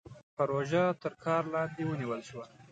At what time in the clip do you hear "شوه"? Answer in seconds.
2.29-2.45